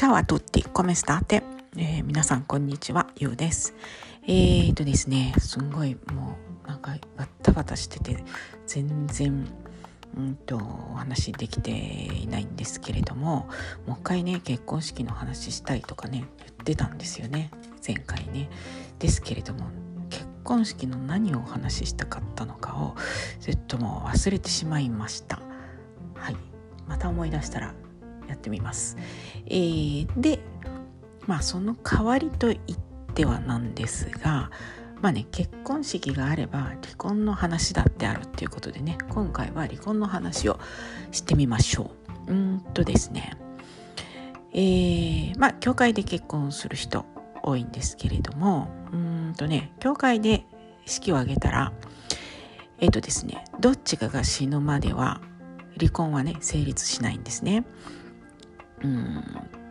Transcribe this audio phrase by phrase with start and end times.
[0.00, 1.42] Ciao a tutti, come state?
[1.76, 3.74] えー、皆さんこんにちは、ゆうです。
[4.26, 8.24] えーとですね、すんごいもうなんかバタバタしてて
[8.66, 9.46] 全然
[10.16, 13.50] うんとお話できていないんですけれども
[13.86, 17.50] もう一回ね結婚式の話したいとかね言ってたんですよね
[17.86, 18.48] 前回ね
[18.98, 19.66] ですけれども
[20.08, 22.96] 結婚式の何をお話ししたかったのかを
[23.40, 25.42] ずっともう忘れてしまいました
[26.14, 26.36] はい
[26.88, 27.74] また思い出したら
[28.30, 28.96] やってみます。
[29.46, 30.40] えー、で
[31.26, 32.60] まあその代わりと言っ
[33.14, 34.50] てはなんですが
[35.02, 40.58] まあね結婚式があれば離婚の話だってあるっていうことでね今回は離婚の話を
[41.10, 41.90] してみましょ
[42.28, 42.32] う。
[42.32, 43.36] うんとですね
[44.52, 47.04] えー、まあ教会で結婚する人
[47.42, 50.44] 多いんですけれどもうんとね教会で
[50.86, 51.72] 式を挙げたら
[52.78, 55.20] えっ、とですねどっちかが死ぬまでは
[55.78, 57.64] 離婚はね成立しないんですね。
[58.82, 59.24] うん。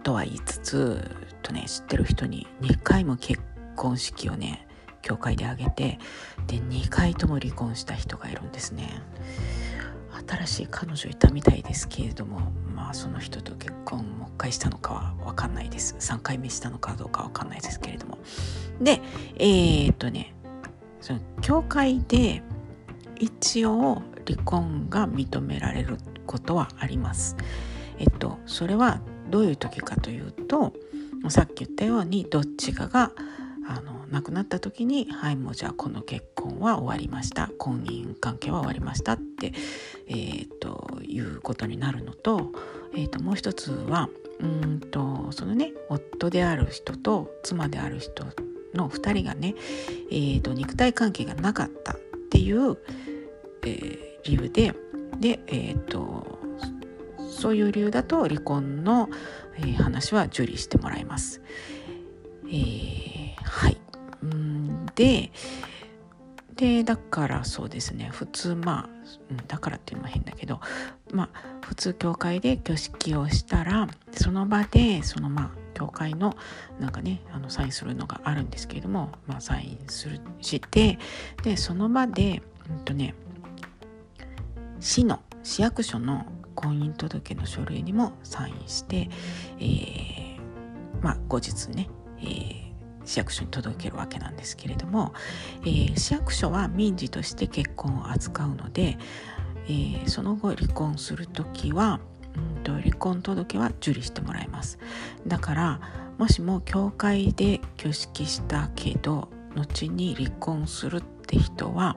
[0.03, 1.11] とは言いつつ
[1.43, 3.41] とね知ってる人に2回も結
[3.75, 4.67] 婚式をね
[5.01, 5.99] 教会で挙げて
[6.47, 9.01] で2回とも離婚した人がいるんですね。
[10.27, 15.95] 新しい彼女いたみたいですけれどもまあその人と結婚もう一回したのかは分かんないです。
[15.99, 18.17] 3回目したのかどうか分かんないですけれども。
[18.81, 19.01] で
[19.37, 20.33] えー、っとね
[21.01, 22.43] その教会で
[23.19, 27.35] 一応離婚が認められることはあります。
[27.99, 30.73] えっとそれはどういう時かというと
[31.29, 33.11] さっき言ったようにどっちかが
[33.67, 37.49] あの亡くなった時にはいもうじゃあこの結婚は終わりました。
[37.57, 39.53] 婚姻関係は終わりましたって、
[40.07, 42.51] えー、ということになるのと,、
[42.95, 48.25] えー、ともう一つはうんとそのね夫である人と妻である人
[48.73, 49.55] の2人がね、
[50.09, 51.95] えー、と肉体関係がなかったっ
[52.31, 52.77] ていう、
[53.63, 54.73] えー、理由で
[55.19, 56.38] でえっ、と
[57.29, 59.09] そういう理由だと離婚の、
[59.57, 61.41] えー、話は受理してもらいます。
[62.47, 63.77] えー、はい
[64.23, 65.31] うんで
[66.55, 70.59] でだからそうですね普通まあだからっていうのも変だけど
[71.13, 76.35] まあ普通教会で挙式をしたらその場でそのまあ教会の
[76.79, 80.99] なんかねあのサインするのがあるんですけれども、まあ、サインするして
[81.43, 83.15] でその場で、うんとね、
[84.81, 86.25] 市の市役所の
[86.59, 89.09] 婚姻届の書類にもサインして、
[89.59, 90.37] えー、
[91.01, 91.89] まあ、後日ね、
[92.19, 92.71] えー、
[93.05, 95.13] 市役所に届けるわけなんですけれども、
[95.61, 98.97] えー、市役所は民事として結婚を扱うので、
[99.69, 102.01] え、その後離婚する時は、
[102.35, 104.79] うんと、離婚届は受理してもらいます。
[105.27, 105.79] だから
[106.17, 111.95] もしも教会で挙式したけど後に離婚するって人は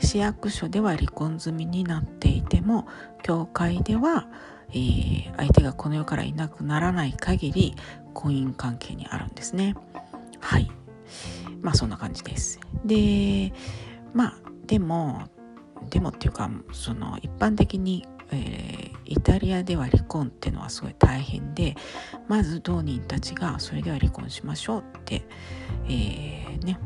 [0.00, 2.86] 市役所では離婚済みになっていても
[3.22, 4.26] 教会では、
[4.70, 7.74] えー、相手がこの世からいなくならない限り
[8.14, 9.74] 婚姻関係にあるんですね。
[10.40, 10.70] はい。
[11.60, 12.60] まあそんな感じです。
[12.84, 13.52] で
[14.14, 14.34] まあ
[14.66, 15.28] でも
[15.88, 21.74] でもっていうかその一般的に、えー、イタリアでは離婚っていうのはすごい大変で
[22.28, 25.26] まず当人たちがそれでは離婚しましょうって、
[25.88, 26.78] えー、ね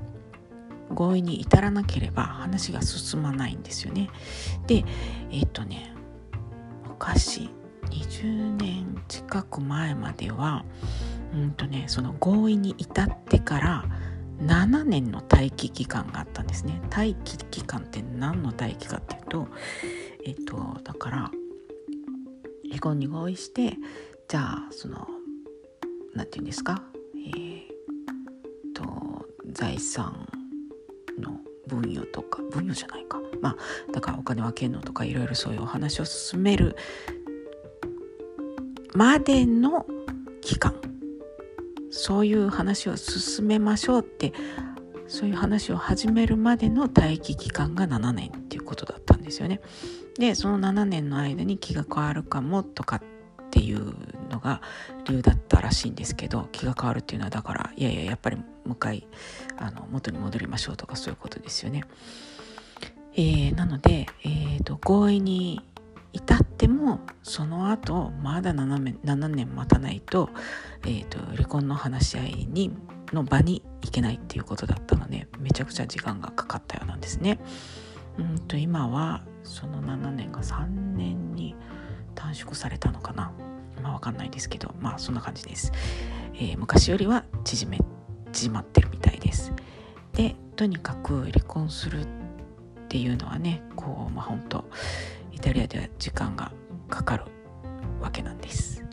[0.95, 4.11] 合意に至らなければ話が進まないんですよね。
[4.67, 4.85] で
[5.31, 5.93] えっ、とね
[6.89, 7.51] 昔
[7.91, 10.65] 20年近く前までは
[11.35, 13.85] うんとねその合意に至ってから
[14.41, 16.81] 7年の待機期間があったんですね。
[16.91, 19.49] 待機期間って何の待機かっていうと
[20.25, 21.31] えっ、とだから
[22.69, 23.77] 離婚に合意して
[24.29, 25.07] じゃあその
[26.15, 26.83] 何て言うんですか？
[27.15, 27.65] えー、
[28.75, 30.29] と財産
[31.19, 33.21] の分与とか分与じゃないか。
[33.41, 36.77] まあだからお金分けるのとかいろいろそういうお話を進める。
[38.95, 39.87] までの
[40.41, 40.75] 期間。
[41.97, 44.33] そういう話を進めましょうって
[45.07, 49.61] そういう話を始めるまでの待機期間が7年っていうことだったんですよね。
[50.19, 53.03] でその7年の間に気が変わるかもとかっ
[53.55, 53.95] ていう
[54.31, 54.61] のが
[55.07, 59.07] 理由だったらしいんですけど気が変わるっていうのはだからいやいややっぱりもう一回
[59.57, 61.85] あの元に戻りましょうとかそういうことですよね。
[63.17, 65.63] えー、なので、えーと、合意に
[66.13, 70.31] 至ってもその後まだ 7, 年 ,7 年待たないと,、
[70.83, 72.77] えーと、離婚の話し合いに
[73.13, 77.39] の場に行けないっていうことだったのでめちゃくちゃ時間がかかったようなんですね。
[78.19, 81.55] うんと今はその7年が3年に
[82.15, 83.33] 短縮されたのかな？
[83.83, 84.75] まあわかんないですけど。
[84.81, 85.73] まあそんな感じです、
[86.35, 87.79] えー、昔よりは縮め
[88.33, 89.53] 縮まってるみたいです。
[90.13, 92.07] でとにかく離婚するっ
[92.89, 94.65] ていうのはねこうまあ本当
[95.33, 96.53] イタリアでは時間が
[96.89, 97.25] かかる
[98.01, 98.85] わけなんです。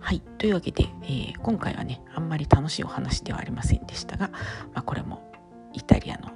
[0.00, 0.20] はい。
[0.38, 4.28] というわけで、えー、今回はねあんまり楽しいお話ではありませんでしたが、
[4.74, 5.32] まあ、これも
[5.72, 6.30] イタリアの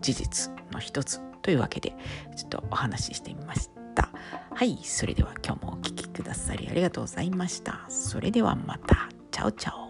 [0.00, 1.94] 事実の一つというわけで
[2.36, 3.77] ちょっとお話ししてみました。
[4.02, 7.86] はいそれでは今日もお聴きくださりありがとうございました。
[7.88, 9.08] それではまた。
[9.30, 9.87] チャオチャオ。